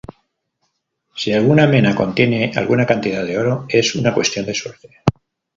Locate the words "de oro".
3.23-3.65